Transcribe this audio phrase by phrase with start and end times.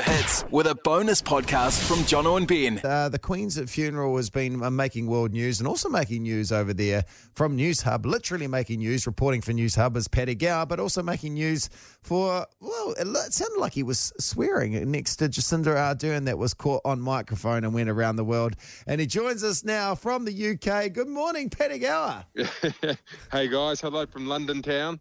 [0.00, 2.80] The hits with a bonus podcast from Jono and Ben.
[2.82, 6.72] Uh, the Queen's funeral has been uh, making world news and also making news over
[6.72, 10.80] there from News Hub, literally making news, reporting for News Hub is Paddy Gower, but
[10.80, 11.68] also making news
[12.00, 16.54] for, well, it it sounded like he was swearing next to Jacinda Ardern that was
[16.54, 18.56] caught on microphone and went around the world.
[18.86, 20.94] And he joins us now from the UK.
[20.94, 22.24] Good morning, Paddy Gower.
[23.32, 24.98] hey guys, hello from London town.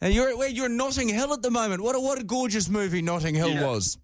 [0.00, 1.80] And you're where you're in Notting Hill at the moment.
[1.80, 3.68] What a what a gorgeous movie Notting Hill Yeah.
[3.68, 3.98] was.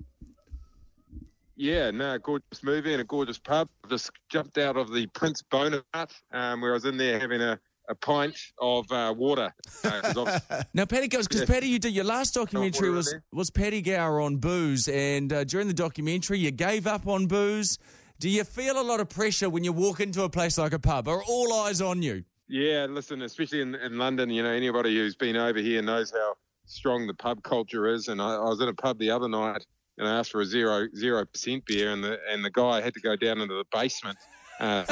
[1.61, 3.69] Yeah, no, gorgeous movie and a gorgeous pub.
[3.91, 7.59] Just jumped out of the Prince Bonaparte, um, where I was in there having a,
[7.89, 9.53] a pint of uh, water.
[9.83, 10.39] Uh,
[10.75, 11.55] Now, Paddy goes because Yeah.
[11.55, 15.66] Paddy, you did your last documentary was was Paddy Gower on booze, and uh, during
[15.66, 17.77] the documentary, you gave up on booze.
[18.21, 20.79] Do you feel a lot of pressure when you walk into a place like a
[20.79, 21.09] pub?
[21.09, 22.25] Are all eyes on you?
[22.49, 26.35] yeah, listen, especially in, in London, you know, anybody who's been over here knows how
[26.66, 28.09] strong the pub culture is.
[28.09, 29.66] And I, I was in a pub the other night
[29.98, 32.95] and I asked for a zero zero percent beer, and the and the guy had
[32.95, 34.18] to go down into the basement.
[34.60, 34.82] Uh,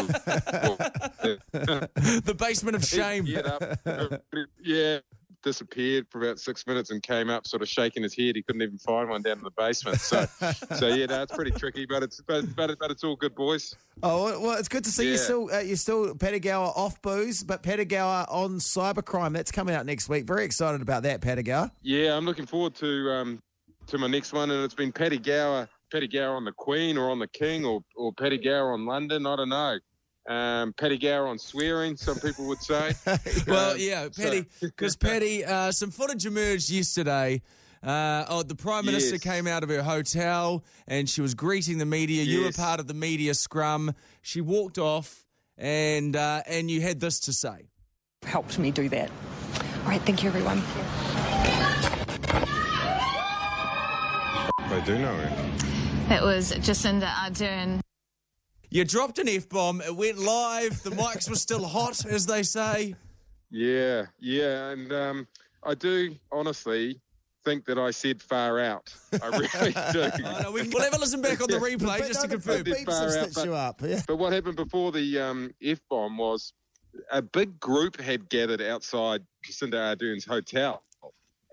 [2.22, 3.26] the basement of shame.
[3.44, 4.22] Up.
[4.62, 4.98] yeah,
[5.46, 8.34] disappeared for about six minutes and came up, sort of shaking his head.
[8.34, 10.00] He couldn't even find one down in the basement.
[10.00, 10.26] So,
[10.76, 13.74] so yeah, no, it's pretty tricky, but it's but but, but it's all good, boys.
[14.02, 15.48] Oh well, it's good to see you still.
[15.52, 19.32] Uh, you're still Paddy off booze, but Paddy on cybercrime.
[19.32, 20.26] That's coming out next week.
[20.26, 21.44] Very excited about that, Paddy
[21.82, 23.38] Yeah, I'm looking forward to um
[23.88, 27.10] to my next one, and it's been Paddy Gower, Paddy Gower on the Queen or
[27.10, 29.26] on the King, or or Paddy Gower on London.
[29.26, 29.78] I don't know.
[30.28, 32.92] Um, Paddy Gower on swearing, some people would say.
[33.46, 37.42] Well, Um, yeah, so- Paddy, because Paddy, uh, some footage emerged yesterday.
[37.82, 39.22] Uh, oh, the Prime Minister Yes.
[39.22, 42.24] came out of her hotel and she was greeting the media.
[42.24, 43.94] You were part of the media scrum.
[44.22, 45.24] She walked off,
[45.56, 47.68] and uh, and you had this to say.
[48.24, 49.10] helped me do that.
[49.84, 50.60] All right, thank you, everyone.
[54.76, 55.30] I do know it.
[56.10, 57.80] That was Jacinda Ardern.
[58.68, 59.80] You dropped an f bomb.
[59.80, 60.82] It went live.
[60.82, 62.94] The mics were still hot, as they say.
[63.50, 65.28] Yeah, yeah, and um,
[65.62, 67.00] I do honestly
[67.42, 68.92] think that I said far out.
[69.22, 69.48] I really
[69.92, 70.26] do.
[70.26, 72.36] I know, we, we'll have a listen back on the replay But just to no,
[72.36, 72.62] the confirm.
[72.64, 73.80] did far out, but- you up.
[73.82, 74.02] Yeah.
[74.06, 76.52] But what happened before the um, F bomb was
[77.10, 80.82] a big group had gathered outside Jacinda Ardern's hotel,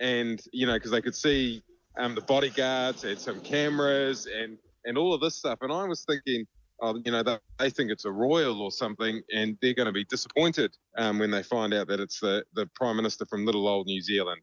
[0.02, 1.64] and you know because they could see
[1.98, 6.06] um, the bodyguards and some cameras and and all of this stuff, and I was
[6.06, 6.46] thinking.
[6.81, 7.24] Oh, you know,
[7.59, 11.32] they, think it's a royal or something, and they're going to be disappointed um, when
[11.32, 14.42] they find out that it's the, the Prime Minister from little old New Zealand.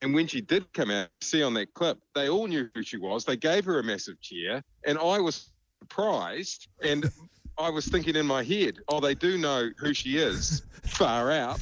[0.00, 2.96] And when she did come out, see on that clip, they all knew who she
[2.96, 3.24] was.
[3.24, 5.50] They gave her a massive cheer, and I was
[5.82, 6.68] surprised.
[6.82, 7.10] And
[7.58, 10.62] I was thinking in my head, oh, they do know who she is,
[11.02, 11.60] far out.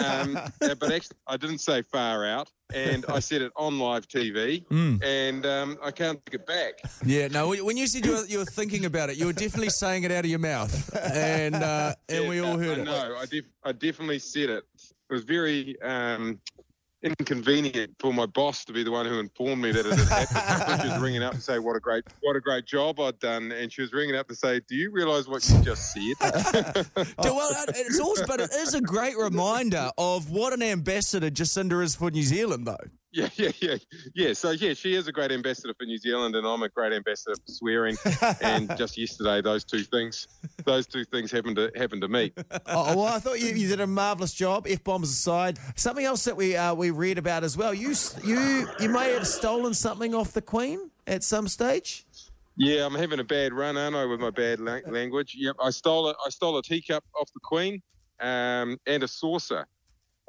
[0.00, 4.64] Um, but actually, I didn't say far out, and I said it on live TV,
[4.66, 5.02] Mm.
[5.04, 6.80] and um, I can't take it back.
[7.04, 7.54] Yeah, no.
[7.54, 10.10] When you said you were, you were thinking about it, you were definitely saying it
[10.12, 10.72] out of your mouth,
[11.12, 12.84] and uh, and Yeah, we all heard I it.
[12.84, 14.64] No, I, def- I definitely said it.
[15.10, 16.40] It was very um,
[17.02, 20.82] inconvenient for my boss to be the one who informed me that it had happened.
[20.82, 23.52] she was ringing up to say what a great what a great job I'd done,
[23.52, 26.02] and she was ringing up to say, "Do you realise what you just said?"
[27.18, 31.94] Well, it's also, but it is a great reminder of what an ambassador Jacinda is
[31.94, 32.76] for New Zealand, though.
[33.12, 33.76] yeah, yeah, yeah,
[34.14, 34.32] yeah.
[34.32, 37.34] So yeah, she is a great ambassador for New Zealand, and I'm a great ambassador
[37.36, 37.96] for swearing.
[38.42, 40.26] and just yesterday, those two things,
[40.68, 42.36] those two things happened to happen to meet.
[42.70, 44.66] Oh, well, I thought you, you did a marvelous job.
[44.68, 47.72] F bombs aside, something else that we uh, we read about as well.
[47.72, 52.04] You you you may have stolen something off the Queen at some stage.
[52.56, 55.34] Yeah, I'm having a bad run, aren't I, with my bad la- language?
[55.38, 57.80] Yep, I stole a, I stole a teacup off the Queen,
[58.20, 59.66] um, and a saucer.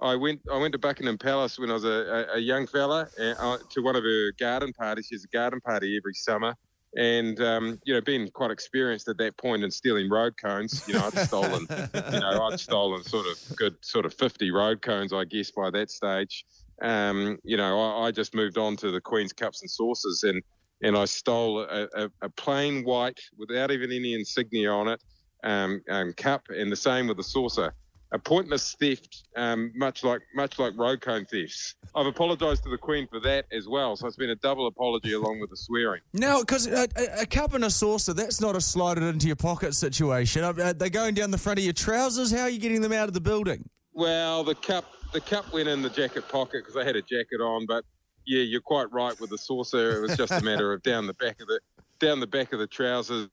[0.01, 3.09] I went I went to Buckingham Palace when I was a, a, a young fella
[3.19, 5.07] uh, uh, to one of her garden parties.
[5.09, 6.55] She has a garden party every summer,
[6.95, 10.93] and um, you know, being quite experienced at that point in stealing road cones, you
[10.95, 15.13] know, I'd stolen, you know, I'd stolen sort of good sort of 50 road cones,
[15.13, 16.45] I guess, by that stage.
[16.81, 20.41] Um, you know, I, I just moved on to the Queen's cups and saucers, and
[20.81, 25.03] and I stole a, a, a plain white without even any insignia on it
[25.43, 27.73] um, um, cup, and the same with the saucer.
[28.11, 31.75] A pointless theft, um, much like much like road cone thefts.
[31.95, 35.13] I've apologised to the Queen for that as well, so it's been a double apology
[35.13, 36.01] along with the swearing.
[36.13, 39.27] No, because a, a, a cup and a saucer, that's not a slide it into
[39.27, 40.43] your pocket situation.
[40.43, 42.31] Uh, they're going down the front of your trousers.
[42.31, 43.69] How are you getting them out of the building?
[43.93, 47.41] Well, the cup the cup went in the jacket pocket because I had a jacket
[47.41, 47.83] on, but
[48.25, 49.97] yeah, you're quite right with the saucer.
[49.97, 51.59] It was just a matter of down the back of the
[51.99, 53.27] down the back of the trousers,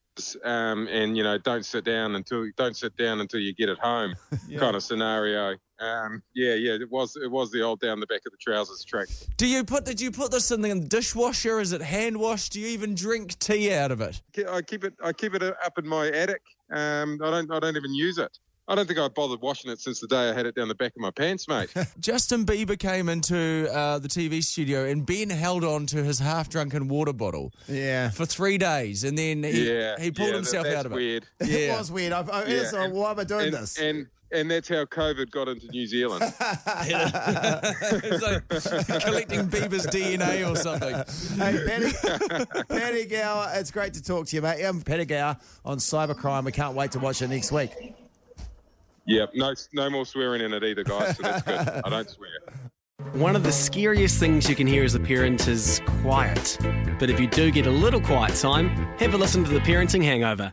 [0.44, 3.78] um, and you know, don't sit down until don't sit down until you get it
[3.78, 4.14] home,
[4.58, 5.56] kind of scenario.
[5.78, 8.84] Um, yeah, yeah, it was it was the old down the back of the trousers
[8.84, 9.08] trick.
[9.36, 11.60] Do you put did you put this in the dishwasher?
[11.60, 12.52] Is it hand washed?
[12.52, 14.20] Do you even drink tea out of it?
[14.48, 16.42] I keep it I keep it up in my attic.
[16.72, 18.38] Um, I don't I don't even use it.
[18.68, 20.74] I don't think I bothered washing it since the day I had it down the
[20.74, 21.72] back of my pants, mate.
[22.00, 26.48] Justin Bieber came into uh, the TV studio and Ben held on to his half
[26.48, 28.10] drunken water bottle Yeah.
[28.10, 31.26] for three days and then he, yeah, he pulled yeah, himself that's out of weird.
[31.38, 31.48] it.
[31.48, 32.12] It was weird.
[32.12, 33.78] I, I, Yeah, it's like, why am I doing and, this?
[33.78, 36.24] And and that's how COVID got into New Zealand.
[36.40, 38.48] it's like
[39.02, 40.94] collecting Bieber's DNA or something.
[41.38, 44.64] Hey, Paddy, Paddy Gower, it's great to talk to you, mate.
[44.64, 46.44] I'm Paddy Gower on cybercrime.
[46.44, 47.70] We can't wait to watch it next week.
[49.06, 51.16] Yep, no no more swearing in it either, guys.
[51.16, 51.82] So that's good.
[51.84, 52.30] I don't swear.
[53.12, 56.58] One of the scariest things you can hear as a parent is quiet.
[56.98, 58.68] But if you do get a little quiet time,
[58.98, 60.52] have a listen to The Parenting Hangover.